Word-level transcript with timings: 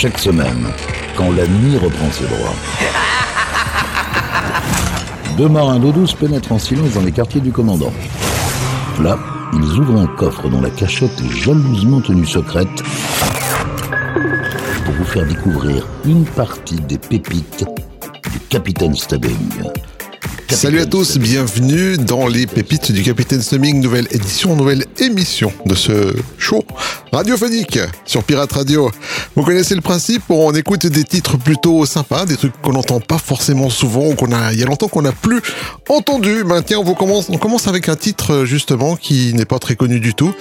chaque 0.00 0.20
semaine, 0.20 0.64
quand 1.16 1.32
la 1.32 1.44
nuit 1.44 1.76
reprend 1.76 2.08
ses 2.12 2.22
droits. 2.22 2.54
Deux 5.36 5.48
marins 5.48 5.80
d'eau 5.80 5.90
douce 5.90 6.14
pénètrent 6.14 6.52
en 6.52 6.58
silence 6.60 6.92
dans 6.92 7.00
les 7.00 7.10
quartiers 7.10 7.40
du 7.40 7.50
commandant. 7.50 7.92
Là, 9.02 9.18
ils 9.54 9.80
ouvrent 9.80 9.98
un 9.98 10.06
coffre 10.06 10.48
dont 10.48 10.60
la 10.60 10.70
cachette 10.70 11.20
est 11.20 11.40
jalousement 11.42 12.00
tenue 12.00 12.26
secrète 12.26 12.68
pour 14.84 14.94
vous 14.94 15.04
faire 15.04 15.26
découvrir 15.26 15.84
une 16.04 16.24
partie 16.24 16.76
des 16.76 16.98
pépites 16.98 17.64
du 18.32 18.38
capitaine 18.50 18.94
Stubbing. 18.94 19.50
Salut 20.50 20.80
à 20.80 20.86
tous, 20.86 21.18
bienvenue 21.18 21.98
dans 21.98 22.26
les 22.26 22.46
pépites 22.46 22.90
du 22.90 23.02
Capitaine 23.02 23.42
Stubbing, 23.42 23.82
nouvelle 23.82 24.08
édition, 24.10 24.56
nouvelle 24.56 24.86
émission 24.98 25.52
de 25.66 25.74
ce 25.74 26.14
show 26.38 26.64
radiophonique 27.12 27.78
sur 28.04 28.24
Pirate 28.24 28.52
Radio. 28.52 28.90
Vous 29.34 29.42
connaissez 29.42 29.74
le 29.74 29.80
principe, 29.80 30.22
on 30.28 30.52
écoute 30.54 30.86
des 30.86 31.04
titres 31.04 31.36
plutôt 31.36 31.86
sympas, 31.86 32.26
des 32.26 32.36
trucs 32.36 32.60
qu'on 32.60 32.72
n'entend 32.72 33.00
pas 33.00 33.18
forcément 33.18 33.70
souvent 33.70 34.06
ou 34.06 34.14
qu'on 34.14 34.32
a 34.32 34.52
il 34.52 34.58
y 34.58 34.62
a 34.62 34.66
longtemps 34.66 34.88
qu'on 34.88 35.02
n'a 35.02 35.12
plus 35.12 35.40
entendu. 35.88 36.44
Ben 36.44 36.62
tiens, 36.62 36.78
on 36.78 36.84
vous 36.84 36.94
commence 36.94 37.28
on 37.28 37.38
commence 37.38 37.68
avec 37.68 37.88
un 37.88 37.96
titre 37.96 38.44
justement 38.44 38.96
qui 38.96 39.32
n'est 39.34 39.44
pas 39.44 39.58
très 39.58 39.76
connu 39.76 40.00
du 40.00 40.14
tout. 40.14 40.34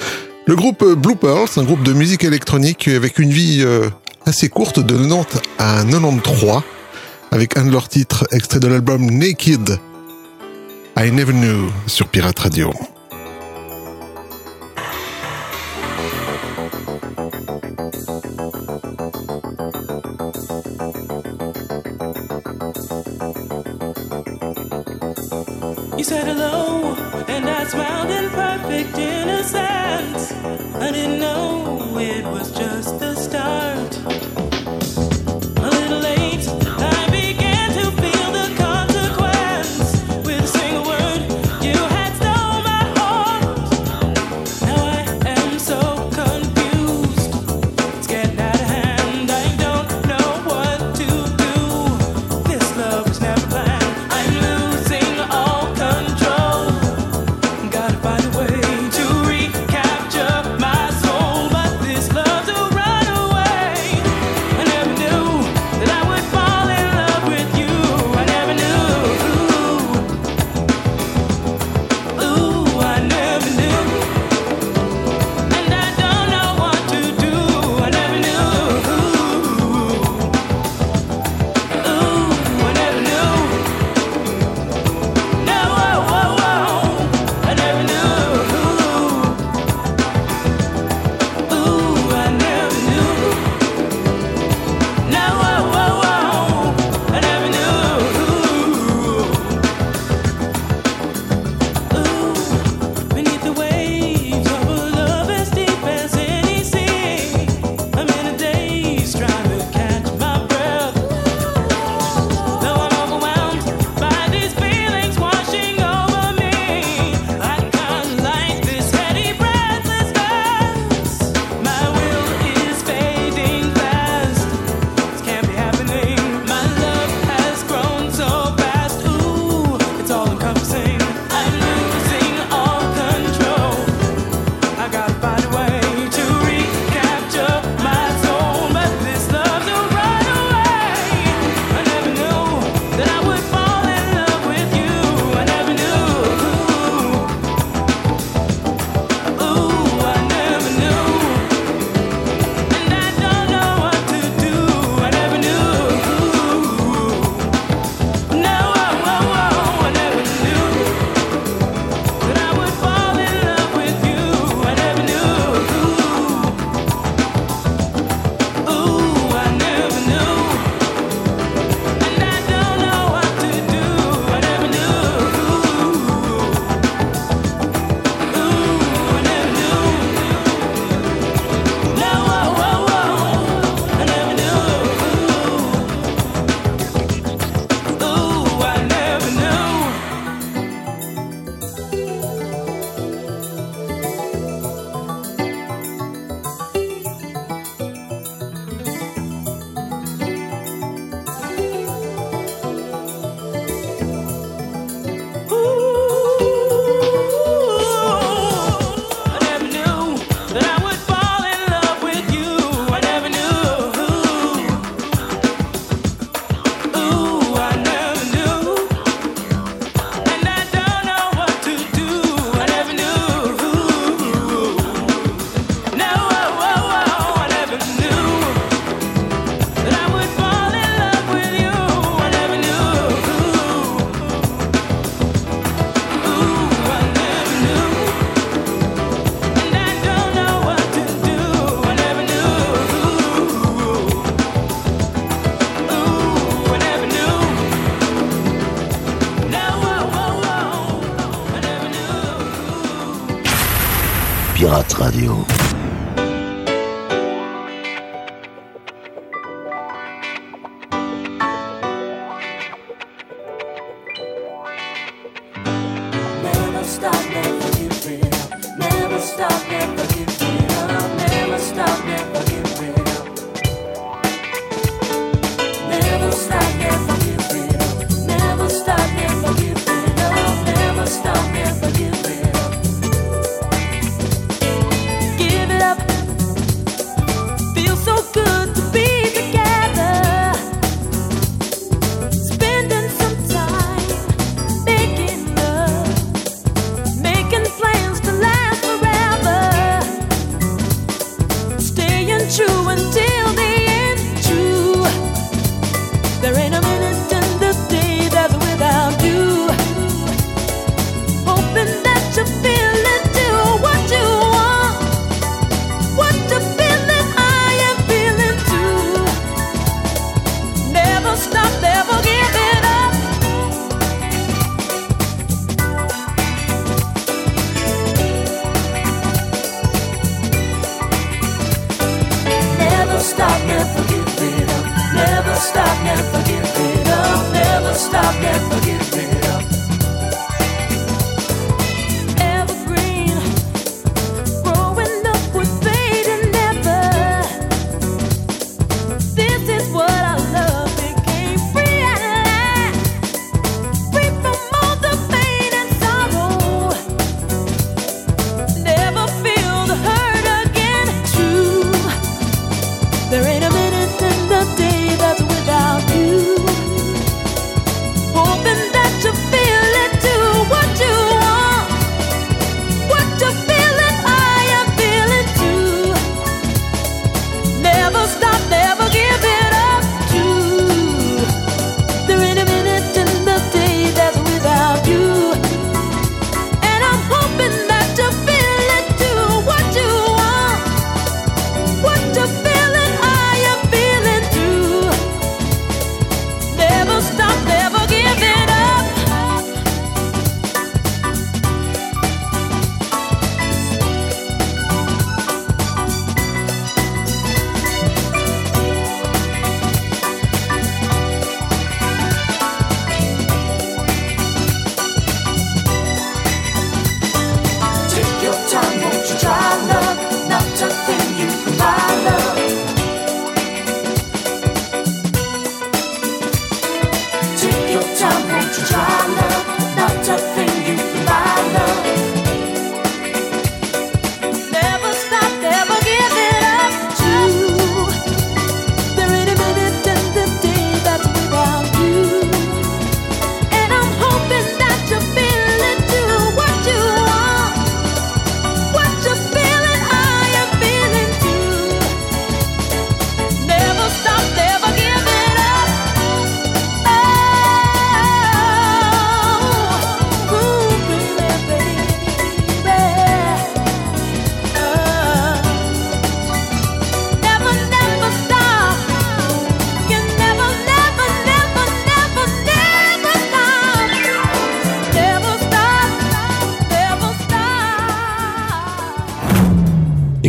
Le 0.46 0.56
groupe 0.56 0.84
Blue 0.84 1.16
un 1.24 1.64
groupe 1.64 1.84
de 1.84 1.94
musique 1.94 2.24
électronique 2.24 2.88
avec 2.88 3.20
une 3.20 3.32
vie 3.32 3.62
euh, 3.62 3.90
assez 4.26 4.50
courte 4.50 4.80
de 4.80 4.96
90 4.96 5.42
à 5.60 5.84
93 5.84 6.62
avec 7.32 7.58
un 7.58 7.66
de 7.66 7.72
leurs 7.72 7.90
titres 7.90 8.26
extrait 8.32 8.60
de 8.60 8.68
l'album 8.68 9.06
Naked. 9.10 9.78
I 10.98 11.12
Never 11.12 11.34
Knew 11.34 11.70
sur 11.86 12.08
Pirate 12.08 12.40
Radio. 12.40 12.74
said 26.08 26.26
hello. 26.26 26.57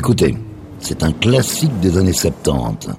Écoutez, 0.08 0.34
c'est 0.80 1.02
un 1.02 1.12
classique 1.12 1.80
des 1.80 1.98
années 1.98 2.14
70. 2.14 2.97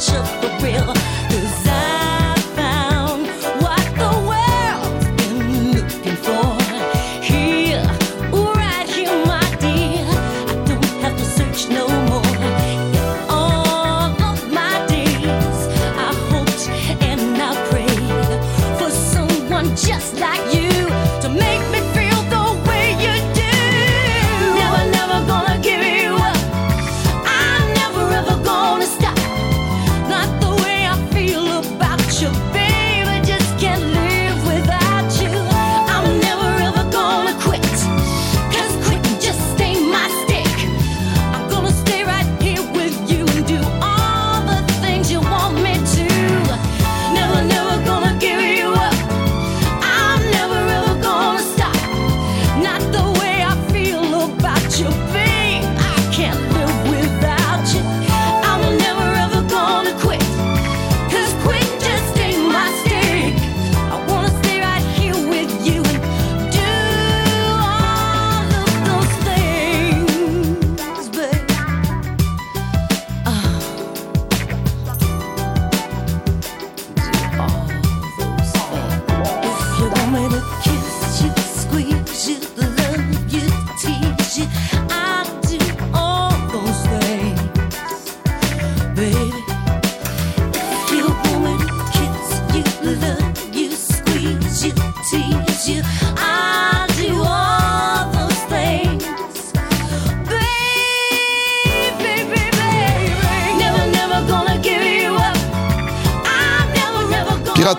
Shook. 0.00 0.43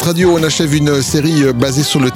Radio, 0.04 0.32
on 0.38 0.44
achève 0.44 0.74
une 0.76 1.02
série 1.02 1.44
euh, 1.44 1.54
basée 1.54 1.84
sur 1.84 2.00
le, 2.00 2.10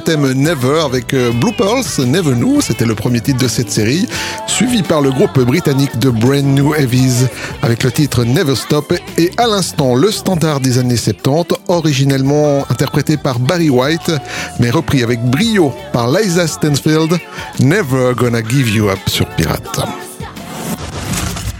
thème 0.00 0.32
Never 0.32 0.80
avec 0.84 1.14
euh, 1.14 1.30
Blue 1.32 1.52
Pearls, 1.52 1.84
Never 2.06 2.34
Knew, 2.34 2.60
c'était 2.60 2.84
le 2.84 2.94
premier 2.94 3.20
titre 3.20 3.38
de 3.38 3.48
cette 3.48 3.70
série, 3.70 4.06
suivi 4.46 4.82
par 4.82 5.00
le 5.00 5.10
groupe 5.10 5.38
britannique 5.40 5.98
de 5.98 6.10
Brand 6.10 6.44
New 6.44 6.74
Heavies 6.74 7.26
avec 7.62 7.82
le 7.82 7.92
titre 7.92 8.24
Never 8.24 8.54
Stop 8.54 8.92
et 9.18 9.30
à 9.36 9.46
l'instant 9.46 9.94
le 9.94 10.10
standard 10.10 10.60
des 10.60 10.78
années 10.78 10.96
70, 10.96 11.56
originellement 11.68 12.64
interprété 12.70 13.16
par 13.16 13.38
Barry 13.38 13.70
White, 13.70 14.12
mais 14.58 14.70
repris 14.70 15.02
avec 15.02 15.22
brio 15.22 15.72
par 15.92 16.10
Liza 16.10 16.46
Stansfield, 16.46 17.18
Never 17.60 18.12
Gonna 18.16 18.42
Give 18.42 18.68
You 18.68 18.88
Up 18.88 18.98
sur 19.06 19.26
Pirate. 19.30 19.80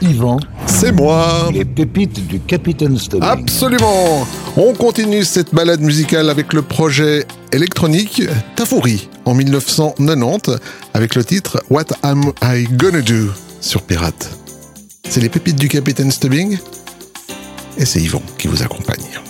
Yvan. 0.03 0.39
C'est 0.67 0.93
moi. 0.93 1.49
Les 1.53 1.65
pépites 1.65 2.27
du 2.27 2.41
Capitaine 2.41 2.99
Stubbing. 2.99 3.29
Absolument. 3.29 4.27
On 4.57 4.75
continue 4.75 5.25
cette 5.25 5.55
balade 5.55 5.81
musicale 5.81 6.31
avec 6.31 6.53
le 6.53 6.63
projet 6.63 7.27
électronique 7.53 8.23
Tafouri 8.57 9.09
en 9.25 9.35
1990 9.35 10.59
avec 10.95 11.15
le 11.15 11.25
titre 11.25 11.63
What 11.71 11.87
Am 12.03 12.33
I 12.43 12.65
Gonna 12.73 13.01
Do 13.01 13.31
sur 13.61 13.83
Pirate. 13.83 14.31
C'est 15.09 15.21
les 15.21 15.29
pépites 15.29 15.57
du 15.57 15.69
Capitaine 15.69 16.11
Stubbing 16.11 16.59
et 17.79 17.85
c'est 17.85 18.01
Yvan 18.01 18.23
qui 18.39 18.49
vous 18.49 18.63
accompagne. 18.63 19.26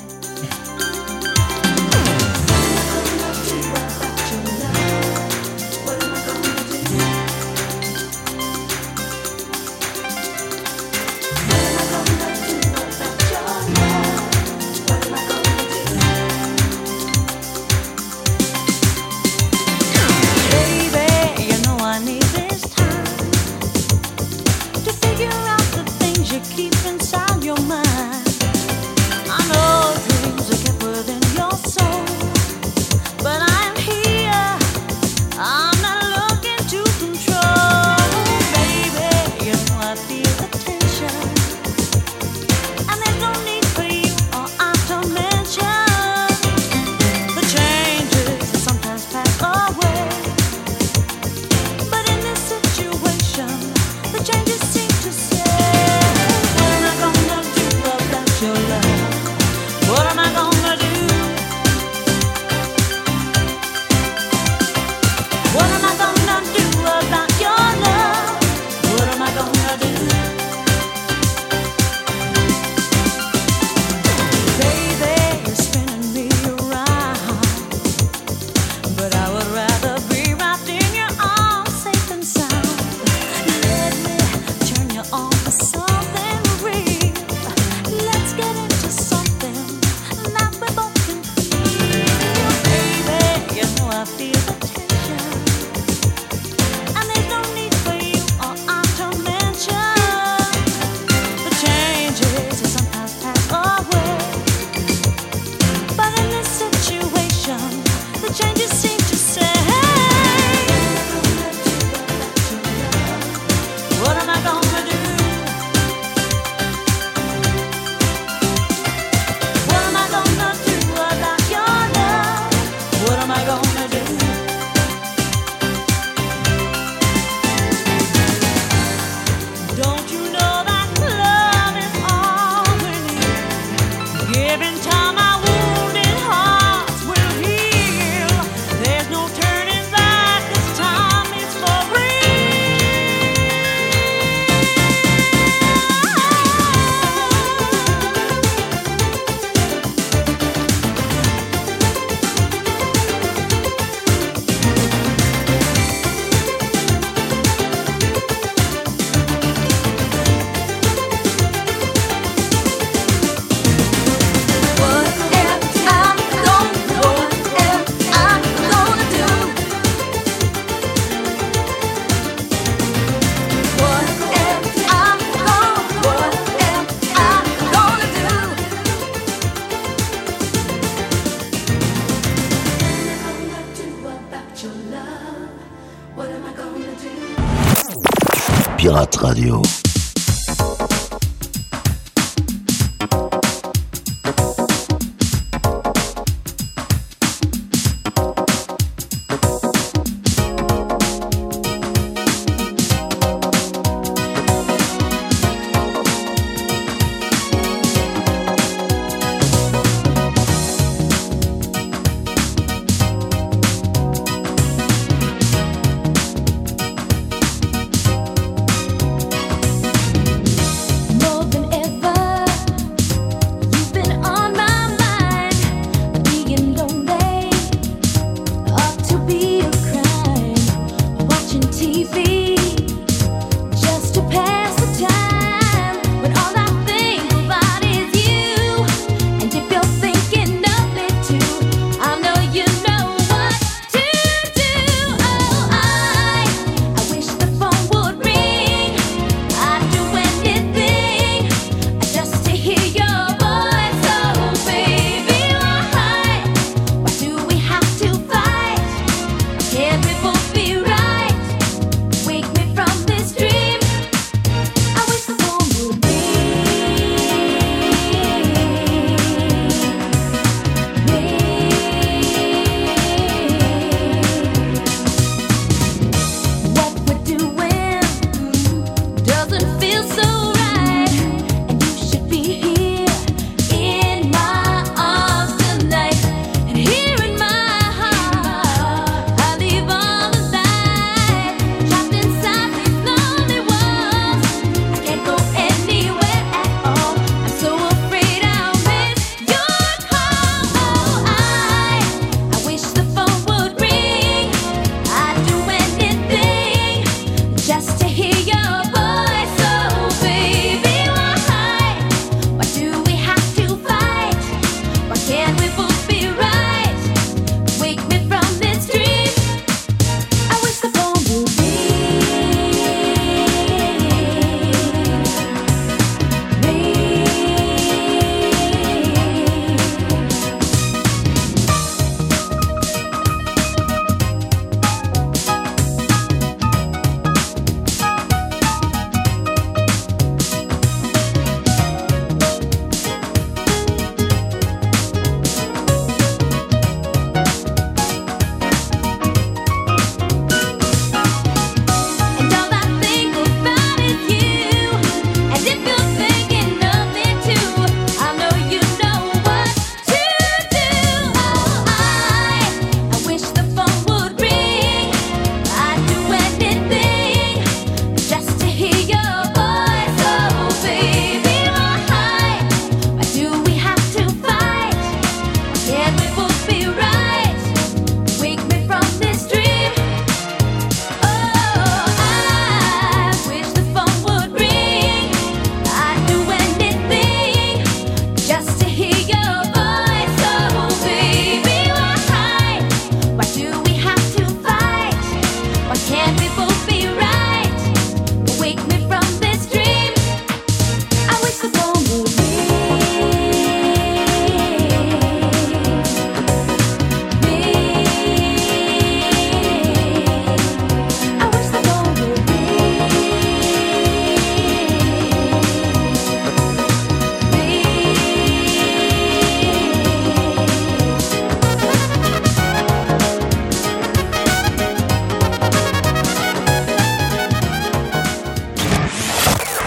Pirate 188.86 189.16
Radio. 189.20 189.85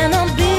and 0.00 0.14
I'm 0.14 0.49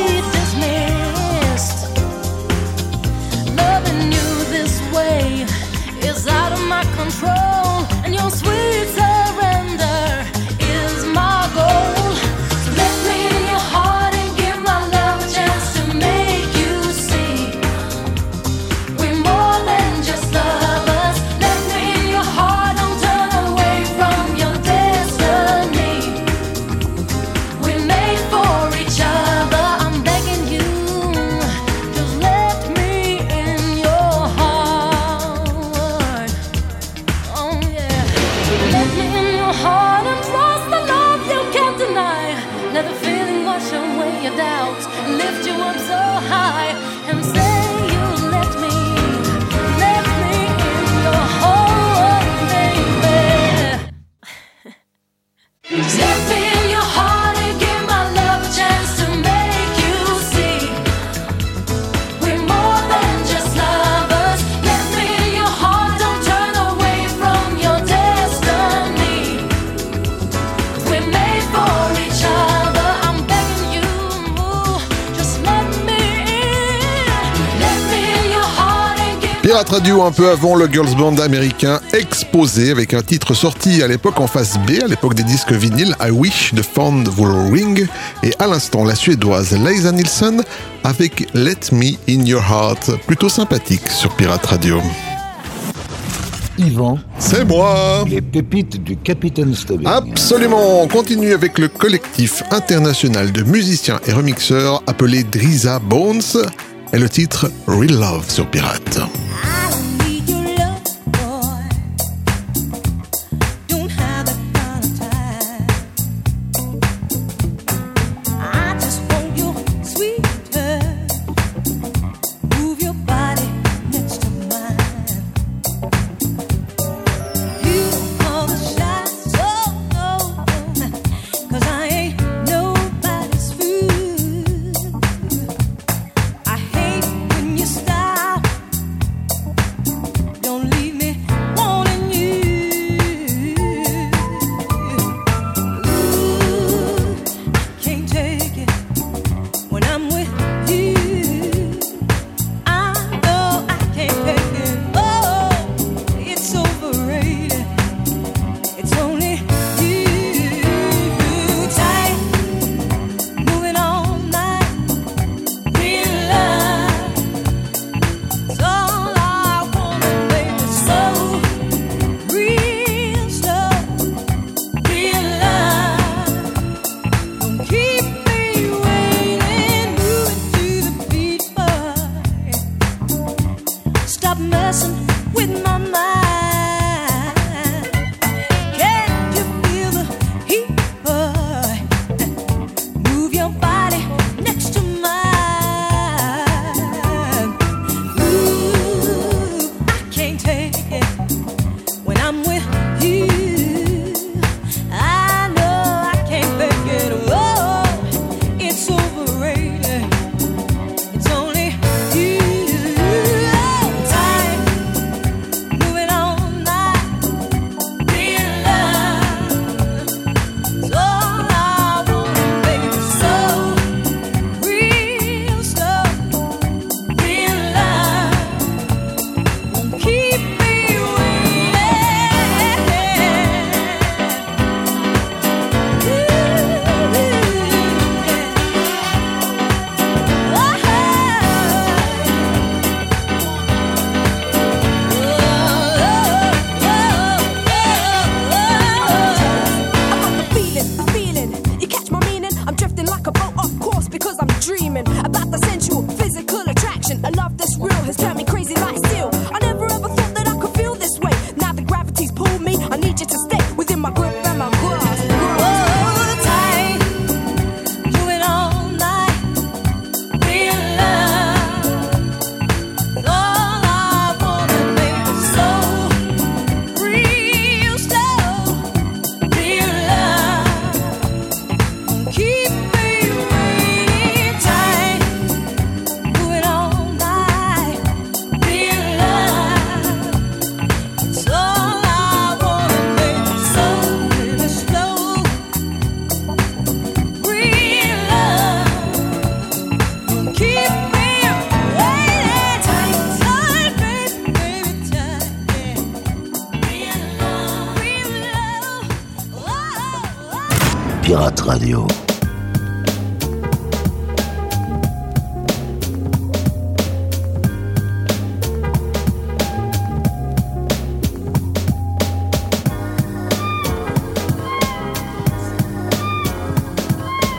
Radio 79.72 80.04
un 80.04 80.12
peu 80.12 80.30
avant 80.30 80.58
le 80.58 80.68
girls 80.68 80.94
band 80.98 81.16
américain 81.16 81.80
Exposé 81.94 82.72
avec 82.72 82.94
un 82.94 83.02
titre 83.02 83.34
sorti 83.34 83.82
à 83.82 83.88
l'époque 83.88 84.20
en 84.20 84.28
face 84.28 84.58
B, 84.68 84.84
à 84.84 84.88
l'époque 84.88 85.14
des 85.14 85.24
disques 85.24 85.54
vinyles 85.54 85.96
I 86.02 86.12
Wish 86.12 86.52
the 86.54 86.62
Found 86.62 87.08
Will 87.18 87.54
Ring 87.54 87.88
et 88.22 88.34
à 88.40 88.48
l'instant 88.48 88.84
la 88.84 88.96
suédoise 88.96 89.58
Liza 89.58 89.94
Nielsen 89.94 90.44
avec 90.84 91.26
Let 91.34 91.72
Me 91.72 91.94
In 92.10 92.26
Your 92.26 92.44
Heart, 92.44 92.98
plutôt 93.08 93.30
sympathique 93.30 93.88
sur 93.90 94.14
Pirate 94.18 94.46
Radio. 94.46 94.82
Yvan. 96.58 97.00
C'est 97.18 97.46
moi 97.46 98.04
Les 98.10 98.20
pépites 98.20 98.84
du 98.84 98.98
Capitaine 98.98 99.56
Stubbing. 99.56 99.88
Absolument 99.88 100.84
On 100.84 100.88
continue 100.90 101.32
avec 101.32 101.58
le 101.58 101.70
collectif 101.70 102.44
international 102.52 103.32
de 103.32 103.44
musiciens 103.44 104.02
et 104.06 104.12
remixeurs 104.12 104.84
appelé 104.86 105.24
Drisa 105.24 105.80
Bones 105.80 106.22
et 106.92 107.00
le 107.00 107.08
titre 107.08 107.50
Real 107.68 107.98
Love 107.98 108.30
sur 108.30 108.46
Pirate. 108.48 109.00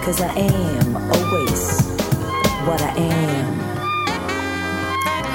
Cause 0.02 0.20
I 0.20 0.34
am 0.34 0.96
always 0.96 1.80
what 2.66 2.82
I 2.82 2.92
am. 2.98 3.54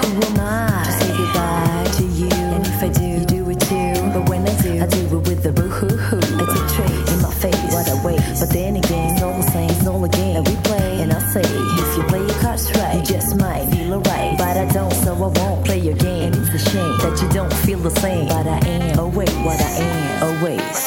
Who 0.03 0.21
am 0.25 0.39
I 0.41 0.83
to 0.83 0.91
say 0.91 1.15
goodbye 1.15 1.87
to 1.95 2.03
you? 2.03 2.27
And 2.27 2.67
if 2.67 2.83
I 2.83 2.89
do, 2.89 3.05
you 3.05 3.25
do 3.25 3.49
it 3.49 3.61
too. 3.61 3.93
But 4.11 4.27
when 4.27 4.45
I 4.45 4.61
do, 4.61 4.83
I 4.83 4.87
do 4.87 5.05
it 5.05 5.27
with 5.27 5.41
the 5.41 5.53
boo 5.53 5.69
hoo 5.69 5.87
hoo. 5.87 6.17
I 6.17 6.45
take 6.51 6.67
trace 6.75 7.13
in 7.13 7.21
my 7.21 7.33
face, 7.33 7.73
what 7.73 7.87
I 7.87 8.05
wait. 8.05 8.19
But 8.39 8.49
then 8.49 8.75
again, 8.75 9.13
it's 9.13 9.23
all 9.23 9.37
the 9.37 9.49
same, 9.51 9.69
it's 9.69 9.87
all 9.87 10.03
a 10.03 10.09
game 10.09 10.33
that 10.33 10.49
we 10.49 10.55
play. 10.63 11.01
And 11.01 11.13
I 11.13 11.19
say, 11.31 11.43
if 11.45 11.97
you 11.97 12.03
play 12.03 12.19
your 12.19 12.39
cards 12.41 12.69
right, 12.75 12.95
you 12.97 13.03
just 13.03 13.37
might 13.37 13.69
feel 13.71 13.93
alright. 13.93 14.37
But 14.37 14.57
I 14.57 14.65
don't, 14.73 14.91
so 14.91 15.15
I 15.15 15.27
won't 15.27 15.65
play 15.65 15.79
your 15.79 15.95
game. 15.95 16.33
And 16.33 16.45
it's 16.45 16.67
a 16.67 16.69
shame 16.69 16.97
that 16.99 17.17
you 17.21 17.29
don't 17.29 17.53
feel 17.53 17.79
the 17.79 17.91
same. 18.01 18.27
But 18.27 18.45
I 18.45 18.59
am 18.67 18.99
always 18.99 19.33
what 19.47 19.61
I 19.61 19.71
am, 19.79 20.23
always. 20.23 20.86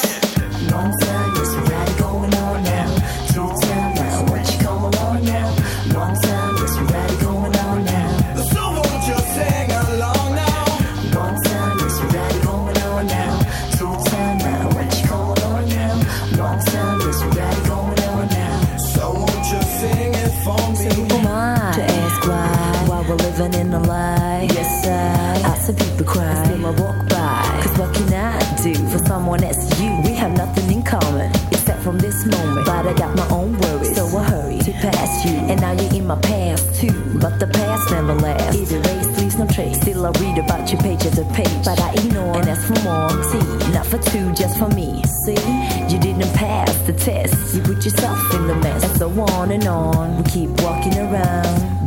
I 40.05 40.11
read 40.19 40.37
about 40.37 40.71
you 40.71 40.77
page 40.77 41.05
after 41.05 41.25
page. 41.33 41.63
But 41.63 41.79
I 41.79 41.93
ignore 41.93 42.37
and 42.37 42.49
ask 42.49 42.65
for 42.67 42.79
more. 42.83 43.23
See, 43.23 43.71
not 43.71 43.85
for 43.85 43.97
two, 43.97 44.33
just 44.33 44.57
for 44.57 44.69
me. 44.69 45.03
See, 45.25 45.41
you 45.89 45.99
didn't 45.99 46.33
pass 46.33 46.75
the 46.87 46.93
test. 46.93 47.55
You 47.55 47.61
put 47.61 47.83
yourself 47.85 48.33
in 48.33 48.47
the 48.47 48.55
mess. 48.55 48.83
And 48.83 48.97
so 48.97 49.09
on 49.35 49.51
and 49.51 49.67
on. 49.67 50.17
We 50.17 50.23
keep 50.29 50.49
walking 50.61 50.97
around, 50.97 51.80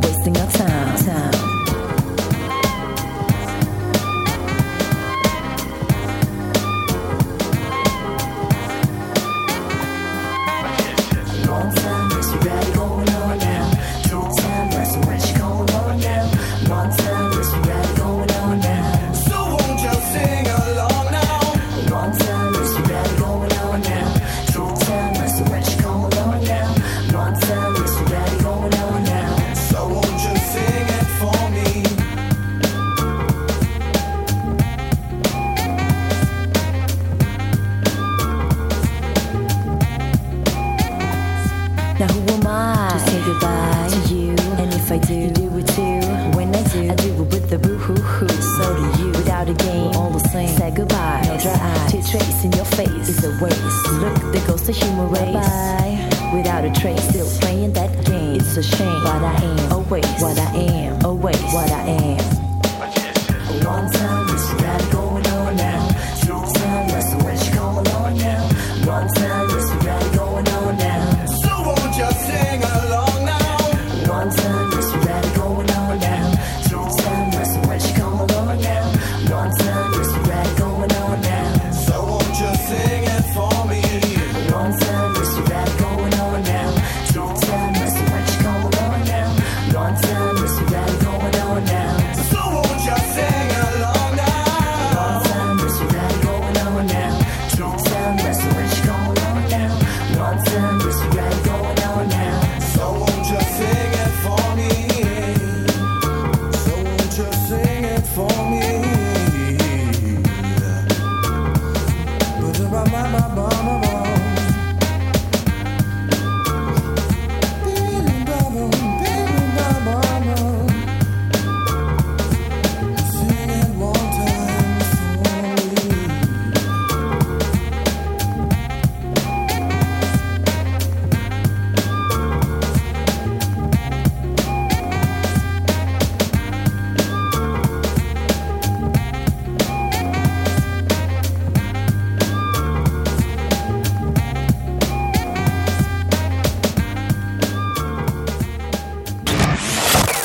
I 59.25 59.33
am. 59.43 59.64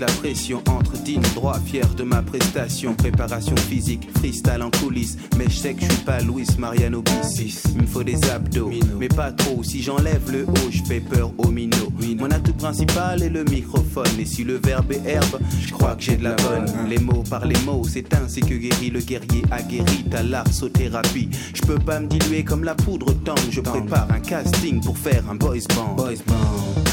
La 0.00 0.06
pression 0.06 0.62
entre 0.68 0.96
digne 0.98 1.22
droit, 1.34 1.58
fier 1.64 1.86
de 1.94 2.02
ma 2.02 2.22
prestation. 2.22 2.94
Préparation 2.94 3.56
physique, 3.56 4.08
freestyle 4.18 4.62
en 4.62 4.70
coulisses. 4.70 5.16
Mais 5.38 5.44
je 5.48 5.56
sais 5.56 5.74
que 5.74 5.82
je 5.82 5.92
suis 5.92 6.04
pas 6.04 6.20
Luis 6.20 6.46
Mariano 6.58 7.02
Bissis. 7.02 7.62
Il 7.74 7.82
me 7.82 7.86
faut 7.86 8.02
des 8.02 8.22
abdos, 8.30 8.70
mais 8.98 9.08
pas 9.08 9.32
trop. 9.32 9.62
Si 9.62 9.82
j'enlève 9.82 10.30
le 10.30 10.44
haut, 10.44 10.70
je 10.70 10.82
fais 10.82 11.00
peur 11.00 11.32
aux 11.38 11.48
minots. 11.48 11.92
Mon 12.18 12.30
atout 12.30 12.54
principal 12.54 13.22
est 13.22 13.28
le 13.28 13.44
microphone. 13.44 14.06
Et 14.18 14.24
si 14.24 14.44
le 14.44 14.56
verbe 14.56 14.92
est 14.92 15.06
herbe, 15.06 15.40
je 15.60 15.72
crois 15.72 15.94
que 15.96 16.02
j'ai 16.02 16.16
de 16.16 16.24
la 16.24 16.34
bonne. 16.34 16.66
Les 16.88 16.98
mots 16.98 17.24
par 17.28 17.46
les 17.46 17.58
mots, 17.64 17.82
c'est 17.88 18.14
ainsi 18.14 18.40
que 18.40 18.54
guérit 18.54 18.90
le 18.90 19.00
guerrier 19.00 19.42
aguerri. 19.50 20.04
Ta 20.10 20.22
l'arsothérapie. 20.22 21.28
Je 21.54 21.62
peux 21.62 21.78
pas 21.78 22.00
me 22.00 22.06
diluer 22.06 22.44
comme 22.44 22.64
la 22.64 22.74
poudre 22.74 23.12
tendre. 23.24 23.42
Je 23.50 23.60
prépare 23.60 24.10
un 24.10 24.20
casting 24.20 24.80
pour 24.80 24.98
faire 24.98 25.22
un. 25.30 25.36
Boys 25.36 25.66
band, 25.74 25.94
boys 25.96 26.22
band. 26.26 26.85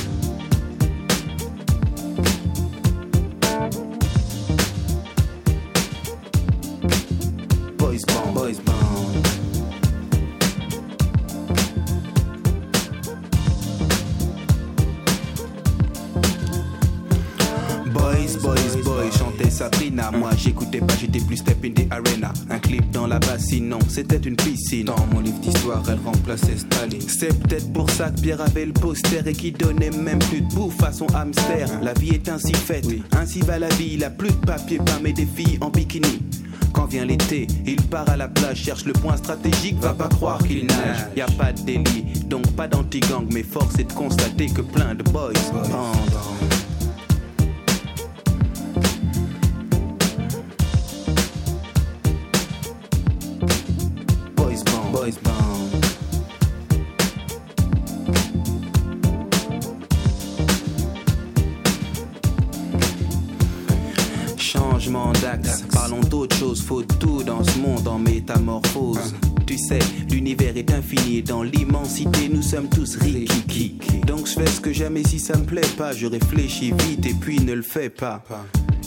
J'écoutais 20.43 20.79
pas, 20.79 20.93
j'étais 20.99 21.19
plus 21.19 21.37
step 21.37 21.63
in 21.63 21.71
the 21.71 21.87
arena. 21.91 22.33
Un 22.49 22.59
clip 22.59 22.89
dans 22.91 23.07
la 23.07 23.19
bassine, 23.19 23.69
non, 23.69 23.79
c'était 23.87 24.17
une 24.17 24.35
piscine. 24.35 24.85
Dans 24.85 25.05
mon 25.13 25.21
livre 25.21 25.39
d'histoire, 25.39 25.83
elle 25.89 25.99
remplaçait 26.03 26.57
Staline. 26.57 27.01
C'est 27.07 27.37
peut-être 27.41 27.71
pour 27.71 27.89
ça 27.89 28.09
que 28.09 28.21
Pierre 28.21 28.41
avait 28.41 28.65
le 28.65 28.73
poster 28.73 29.25
et 29.25 29.33
qui 29.33 29.51
donnait 29.51 29.91
même 29.91 30.19
plus 30.19 30.41
de 30.41 30.53
bouffe 30.53 30.81
à 30.83 30.91
son 30.91 31.07
hamster. 31.15 31.67
La 31.81 31.93
vie 31.93 32.09
est 32.09 32.29
ainsi 32.29 32.53
faite, 32.53 32.85
ainsi 33.17 33.39
va 33.41 33.59
la 33.59 33.69
vie. 33.69 33.91
Il 33.93 34.03
a 34.03 34.09
plus 34.09 34.31
de 34.31 34.45
papier, 34.45 34.77
pas 34.77 34.99
mais 35.01 35.13
des 35.13 35.25
filles 35.25 35.57
en 35.61 35.69
bikini. 35.69 36.21
Quand 36.73 36.85
vient 36.87 37.05
l'été, 37.05 37.47
il 37.67 37.75
part 37.75 38.09
à 38.09 38.17
la 38.17 38.27
plage, 38.27 38.57
cherche 38.57 38.85
le 38.85 38.93
point 38.93 39.15
stratégique, 39.15 39.77
va 39.79 39.93
pas 39.93 40.07
croire 40.07 40.39
qu'il 40.39 40.65
nage. 40.65 41.05
Y 41.15 41.21
a 41.21 41.27
pas 41.27 41.53
de 41.53 41.61
délit, 41.61 42.03
donc 42.25 42.47
pas 42.53 42.67
d'anti-gang, 42.67 43.27
mais 43.31 43.43
force 43.43 43.77
est 43.77 43.83
de 43.83 43.93
constater 43.93 44.47
que 44.47 44.61
plein 44.61 44.95
de 44.95 45.03
boys 45.03 45.33
pendant. 45.51 45.91
Changement 64.83 65.13
d'axe, 65.13 65.63
parlons 65.71 66.01
d'autre 66.01 66.35
chose, 66.35 66.61
faut 66.61 66.83
tout 66.83 67.23
dans 67.23 67.41
ce 67.41 67.57
monde 67.57 67.87
en 67.87 67.97
métamorphose. 67.97 69.15
Tu 69.47 69.57
sais, 69.57 69.79
l'univers 70.11 70.57
est 70.57 70.73
infini 70.73 71.19
et 71.19 71.21
dans 71.21 71.41
l'immensité 71.41 72.27
nous 72.27 72.41
sommes 72.41 72.67
tous 72.67 72.97
rikiki. 72.97 73.77
Donc 74.05 74.27
je 74.27 74.33
fais 74.33 74.45
ce 74.45 74.59
que 74.59 74.73
j'aime 74.73 74.97
et 74.97 75.05
si 75.05 75.19
ça 75.19 75.37
me 75.37 75.45
plaît 75.45 75.61
pas, 75.77 75.93
je 75.93 76.05
réfléchis 76.05 76.73
vite 76.79 77.05
et 77.05 77.13
puis 77.13 77.39
ne 77.39 77.53
le 77.53 77.61
fais 77.61 77.89
pas. 77.89 78.25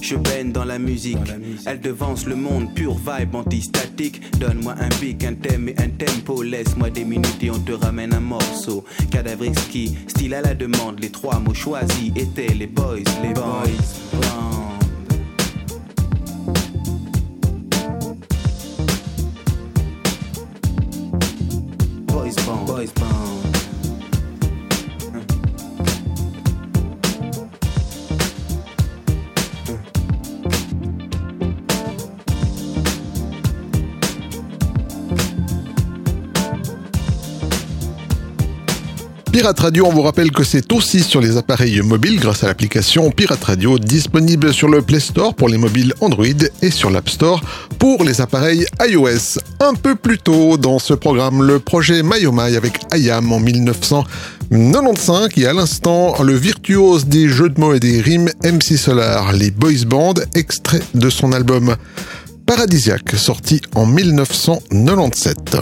Je 0.03 0.17
baigne 0.17 0.53
dans 0.53 0.67
la 0.67 0.79
musique, 0.79 1.17
elle 1.65 1.81
devance 1.81 2.27
le 2.27 2.37
monde, 2.37 2.75
pure 2.75 2.97
vibe 2.97 3.35
anti-statique. 3.35 4.21
Donne-moi 4.39 4.75
un 4.79 4.91
beat, 5.01 5.25
un 5.25 5.33
thème 5.33 5.71
et 5.71 5.77
un 5.79 5.89
tempo, 5.89 6.43
laisse-moi 6.43 6.91
des 6.91 7.05
minutes 7.05 7.43
et 7.43 7.51
on 7.51 7.59
te 7.59 7.73
ramène 7.73 8.13
un 8.13 8.21
morceau. 8.21 8.85
Cadavre 9.11 9.45
exquis, 9.45 9.97
style 10.09 10.35
à 10.35 10.43
la 10.43 10.55
demande, 10.55 11.01
les 11.01 11.11
trois 11.11 11.39
mots 11.39 11.55
choisis 11.55 12.13
étaient 12.15 12.53
les 12.53 12.67
boys, 12.67 12.99
les 13.23 13.33
boys. 13.33 14.06
Pirate 39.37 39.61
Radio, 39.61 39.85
on 39.85 39.93
vous 39.93 40.01
rappelle 40.01 40.31
que 40.31 40.45
c'est 40.45 40.73
aussi 40.73 41.03
sur 41.03 41.21
les 41.21 41.37
appareils 41.37 41.83
mobiles 41.83 42.19
grâce 42.19 42.43
à 42.43 42.47
l'application 42.47 43.11
Pirate 43.11 43.45
Radio 43.45 43.79
disponible 43.79 44.55
sur 44.55 44.67
le 44.67 44.81
Play 44.81 44.99
Store 44.99 45.35
pour 45.35 45.51
les 45.51 45.59
mobiles 45.59 45.93
Android 46.01 46.25
et 46.63 46.71
sur 46.71 46.89
l'App 46.89 47.11
Store 47.11 47.43
pour 47.79 48.03
les 48.03 48.23
appareils 48.23 48.65
iOS. 48.81 49.39
Un 49.61 49.75
peu 49.75 49.95
plus 49.95 50.17
tôt 50.17 50.57
dans 50.57 50.79
ce 50.79 50.95
programme, 50.95 51.43
le 51.43 51.59
projet 51.59 52.03
Mayomai 52.03 52.57
avec 52.57 52.79
IAM 52.95 53.31
en 53.31 53.39
1995 53.39 55.29
et 55.37 55.47
à 55.47 55.53
l'instant 55.53 56.15
le 56.23 56.33
virtuose 56.33 57.05
des 57.05 57.29
jeux 57.29 57.51
de 57.51 57.61
mots 57.61 57.75
et 57.75 57.81
des 57.81 58.01
rimes 58.01 58.31
MC 58.43 58.79
Solar, 58.79 59.35
les 59.35 59.51
boys 59.51 59.85
band, 59.87 60.15
extrait 60.35 60.81
de 60.95 61.11
son 61.11 61.33
album 61.33 61.77
Paradisiaque 62.47 63.15
sorti 63.17 63.61
en 63.75 63.85
1997. 63.85 65.57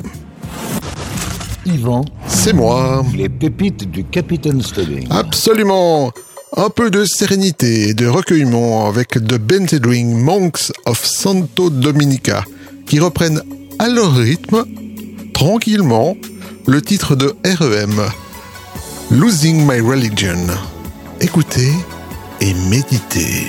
Yvan, 1.67 2.05
C'est 2.29 2.53
moi. 2.53 3.05
les 3.17 3.29
pépites 3.29 3.91
du 3.91 4.05
Capitaine 4.05 4.63
Stubbing. 4.63 5.07
Absolument. 5.11 6.13
Un 6.57 6.71
peu 6.71 6.91
de 6.91 7.05
sérénité 7.05 7.89
et 7.89 7.95
de 7.95 8.07
recueillement 8.07 8.87
avec 8.89 9.09
The 9.11 9.39
Benzedring 9.39 10.17
Monks 10.21 10.71
of 10.87 11.05
Santo 11.05 11.69
Dominica 11.71 12.45
qui 12.87 13.01
reprennent 13.01 13.41
à 13.79 13.89
leur 13.89 14.15
rythme, 14.15 14.65
tranquillement, 15.33 16.17
le 16.67 16.81
titre 16.81 17.17
de 17.17 17.35
REM, 17.45 18.01
Losing 19.11 19.67
My 19.67 19.81
Religion. 19.81 20.47
Écoutez 21.21 21.73
et 22.41 22.55
méditez. 22.71 23.49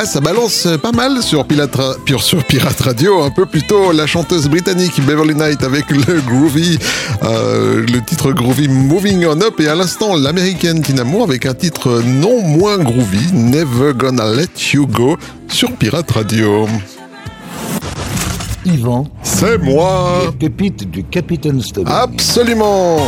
Ah, 0.00 0.04
ça 0.06 0.20
balance 0.20 0.68
pas 0.80 0.92
mal 0.92 1.20
sur 1.24 1.44
Pure- 1.44 2.22
sur 2.22 2.44
Pirate 2.44 2.80
Radio, 2.80 3.20
un 3.24 3.30
peu 3.30 3.46
plus 3.46 3.62
tôt, 3.64 3.90
la 3.90 4.06
chanteuse 4.06 4.46
britannique 4.48 5.00
Beverly 5.04 5.34
Knight 5.34 5.64
avec 5.64 5.90
le 5.90 6.20
groovy, 6.20 6.78
euh, 7.24 7.84
le 7.84 8.00
titre 8.04 8.30
groovy 8.30 8.68
Moving 8.68 9.26
On 9.26 9.40
Up, 9.40 9.58
et 9.58 9.66
à 9.66 9.74
l'instant 9.74 10.14
l'américaine 10.16 10.82
Tina 10.82 11.02
Moore 11.02 11.24
avec 11.24 11.46
un 11.46 11.54
titre 11.54 12.00
non 12.06 12.42
moins 12.42 12.78
groovy, 12.78 13.32
Never 13.32 13.92
Gonna 13.92 14.32
Let 14.32 14.72
You 14.72 14.86
Go, 14.86 15.16
sur 15.48 15.72
Pirate 15.72 16.12
Radio. 16.12 16.68
Yvan, 18.64 19.08
C'est 19.24 19.58
moi 19.58 20.20
les 20.26 20.48
pépites 20.48 20.88
du 20.88 21.02
Capitaine 21.02 21.60
Stubbing. 21.60 21.92
Absolument 21.92 22.98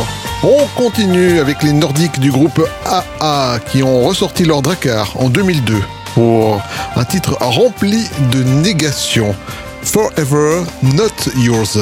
On 0.43 0.65
continue 0.75 1.39
avec 1.39 1.63
les 1.63 1.71
Nordiques 1.71 2.19
du 2.19 2.31
groupe 2.31 2.61
AA 2.85 3.59
qui 3.71 3.81
ont 3.81 4.05
ressorti 4.07 4.43
leur 4.43 4.61
Drakkar 4.61 5.13
en 5.19 5.29
2002 5.29 5.75
pour 6.13 6.61
un 6.95 7.03
titre 7.05 7.37
rempli 7.39 8.07
de 8.31 8.43
négations. 8.43 9.35
Forever 9.83 10.63
Not 10.83 11.31
Yours. 11.37 11.77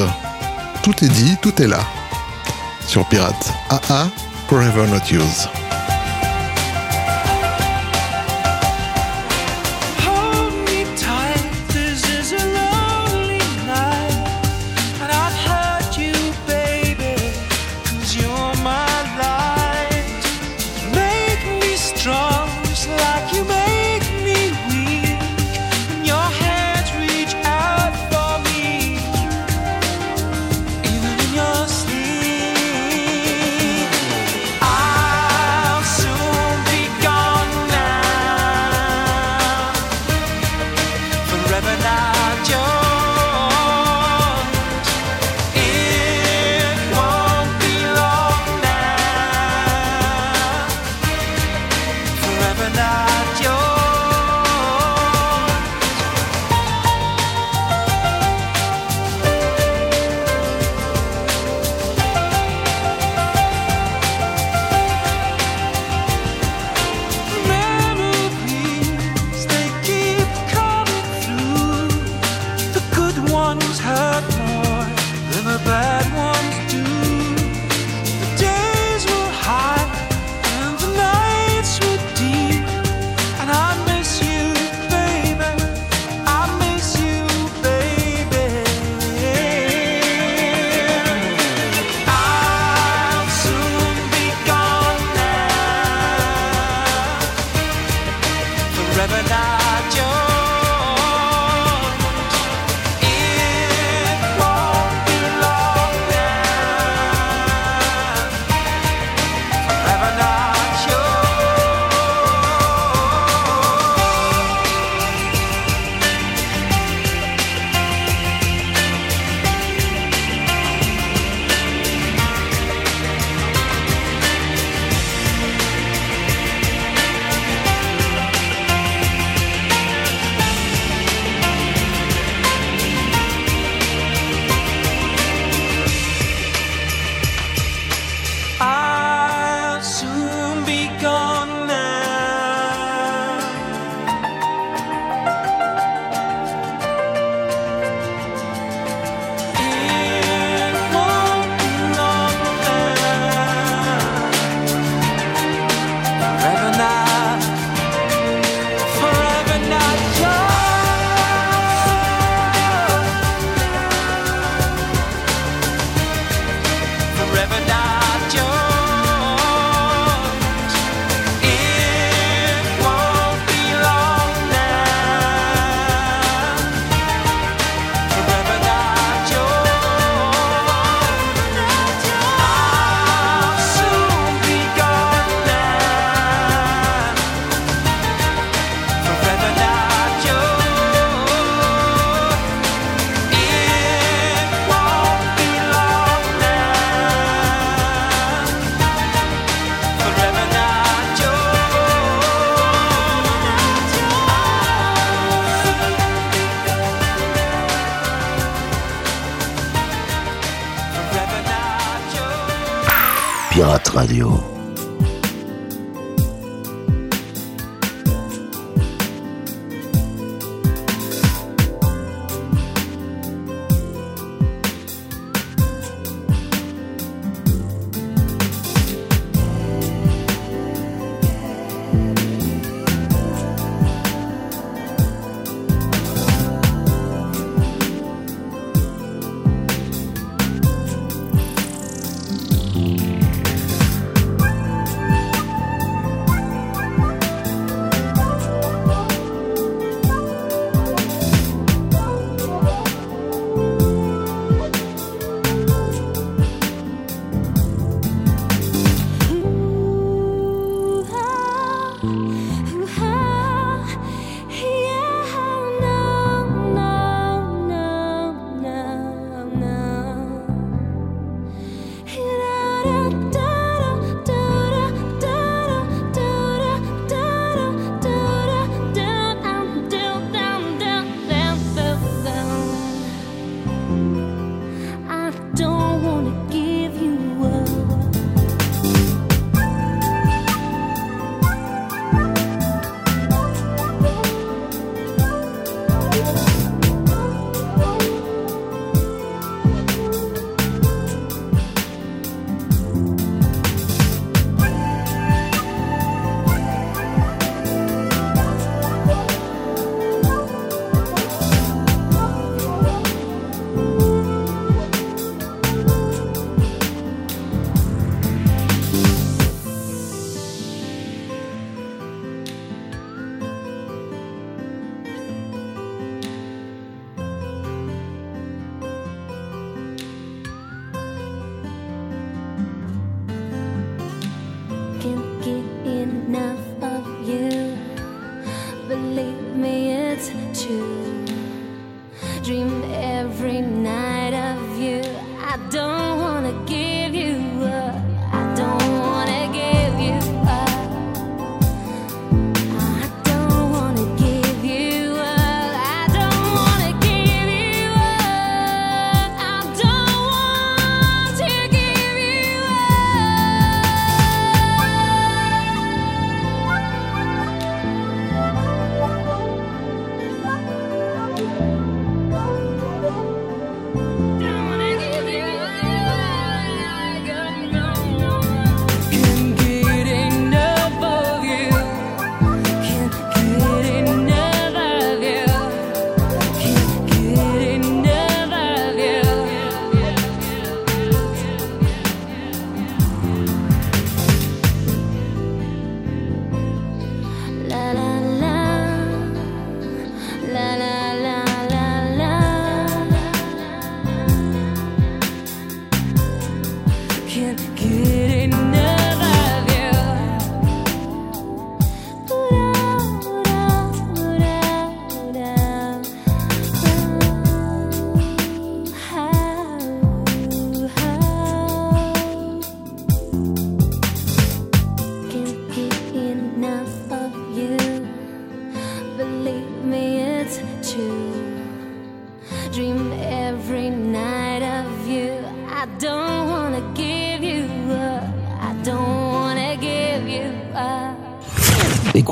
Tout 0.82 1.04
est 1.04 1.08
dit, 1.08 1.36
tout 1.42 1.60
est 1.62 1.66
là. 1.66 1.80
Sur 2.86 3.06
Pirate. 3.08 3.52
AA, 3.68 4.08
Forever 4.48 4.86
Not 4.86 5.06
Yours. 5.10 5.59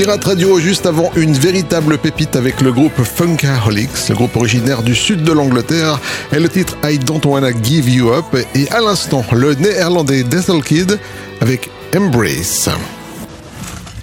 Pirate 0.00 0.24
Radio, 0.24 0.58
juste 0.58 0.86
avant 0.86 1.10
une 1.14 1.34
véritable 1.34 1.98
pépite 1.98 2.34
avec 2.34 2.62
le 2.62 2.72
groupe 2.72 3.02
Funkaholics, 3.02 4.08
le 4.08 4.14
groupe 4.14 4.34
originaire 4.34 4.82
du 4.82 4.94
sud 4.94 5.24
de 5.24 5.32
l'Angleterre, 5.32 6.00
et 6.32 6.38
le 6.38 6.48
titre 6.48 6.74
I 6.82 6.98
Don't 6.98 7.20
Wanna 7.26 7.50
Give 7.62 7.86
You 7.86 8.10
Up, 8.10 8.24
et 8.54 8.66
à 8.70 8.80
l'instant, 8.80 9.22
le 9.30 9.52
néerlandais 9.52 10.22
Diesel 10.22 10.62
Kid 10.62 10.98
avec 11.42 11.68
Embrace. 11.94 12.70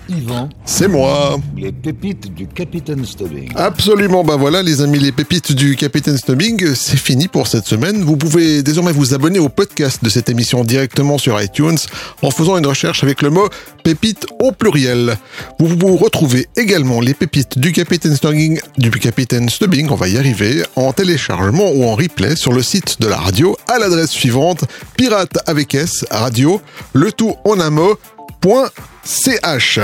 Yvan, 0.09 0.49
C'est 0.65 0.87
moi 0.87 1.39
les 1.55 1.71
pépites 1.71 2.33
du 2.33 2.47
capitaine 2.47 3.05
Stubbing. 3.05 3.51
Absolument, 3.55 4.23
bah 4.23 4.35
voilà 4.37 4.63
les 4.63 4.81
amis, 4.81 4.99
les 4.99 5.11
pépites 5.11 5.53
du 5.53 5.75
Capitaine 5.75 6.17
Snubbing, 6.17 6.75
c'est 6.75 6.97
fini 6.97 7.27
pour 7.27 7.47
cette 7.47 7.65
semaine. 7.65 8.03
Vous 8.03 8.15
pouvez 8.17 8.63
désormais 8.63 8.91
vous 8.91 9.13
abonner 9.13 9.39
au 9.39 9.49
podcast 9.49 10.03
de 10.03 10.09
cette 10.09 10.29
émission 10.29 10.63
directement 10.63 11.17
sur 11.17 11.41
iTunes 11.41 11.77
en 12.21 12.31
faisant 12.31 12.57
une 12.57 12.65
recherche 12.65 13.03
avec 13.03 13.21
le 13.21 13.29
mot 13.29 13.49
pépite 13.83 14.25
au 14.39 14.51
pluriel. 14.51 15.17
Vous 15.59 15.67
vous 15.67 15.97
retrouvez 15.97 16.47
également 16.55 17.01
les 17.01 17.13
pépites 17.13 17.57
du 17.57 17.71
Capitaine 17.71 18.15
Snubbing, 18.15 18.59
du 18.77 18.89
Capitaine 18.91 19.49
Snubbing, 19.49 19.87
on 19.89 19.95
va 19.95 20.07
y 20.07 20.17
arriver, 20.17 20.63
en 20.75 20.93
téléchargement 20.93 21.71
ou 21.71 21.85
en 21.85 21.95
replay 21.95 22.35
sur 22.35 22.53
le 22.53 22.61
site 22.61 23.01
de 23.01 23.07
la 23.07 23.17
radio 23.17 23.57
à 23.67 23.79
l'adresse 23.79 24.11
suivante 24.11 24.65
pirate 24.95 25.37
avec 25.47 25.73
S 25.75 26.05
radio 26.11 26.61
le 26.93 27.11
tout 27.11 27.35
en 27.45 27.59
un 27.59 27.69
mot 27.69 27.97
www.ch. 28.43 29.79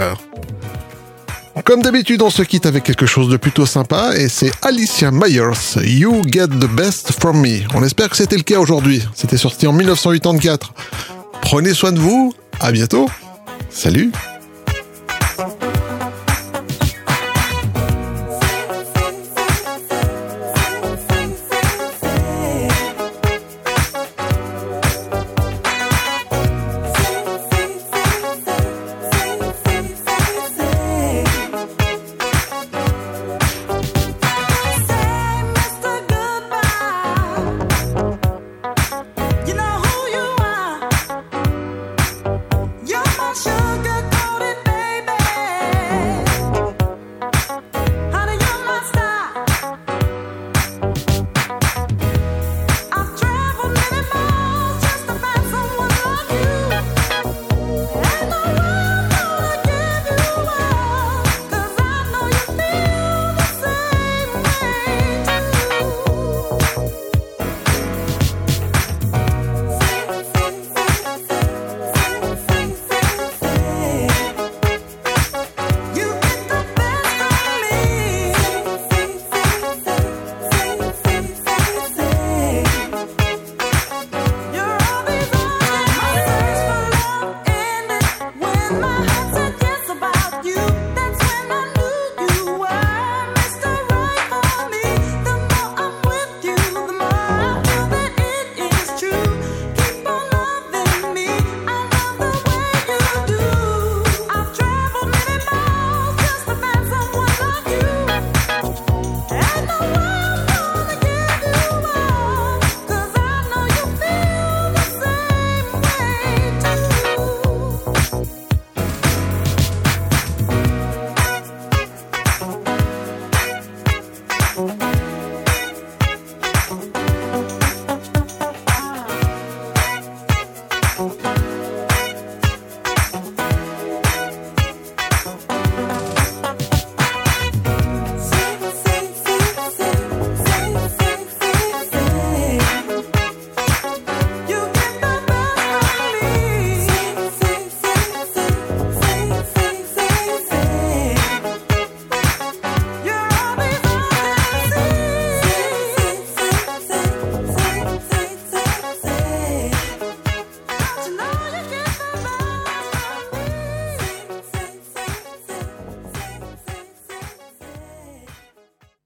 Comme 1.66 1.82
d'habitude, 1.82 2.22
on 2.22 2.30
se 2.30 2.42
quitte 2.42 2.66
avec 2.66 2.84
quelque 2.84 3.06
chose 3.06 3.30
de 3.30 3.38
plutôt 3.38 3.66
sympa 3.66 4.16
et 4.18 4.28
c'est 4.28 4.52
Alicia 4.64 5.12
Myers, 5.12 5.78
You 5.84 6.24
Get 6.26 6.48
the 6.48 6.68
Best 6.68 7.14
From 7.20 7.40
Me. 7.40 7.60
On 7.76 7.84
espère 7.84 8.10
que 8.10 8.18
c'était 8.18 8.38
le 8.38 8.44
cas 8.44 8.60
aujourd'hui. 8.60 9.04
C'était 9.14 9.38
sorti 9.38 9.68
en 9.68 9.74
1984. 9.74 10.74
Prenez 11.42 11.74
soin 11.74 11.92
de 11.92 12.00
vous, 12.00 12.34
à 12.60 12.72
bientôt. 12.72 13.08
Salut 13.70 14.12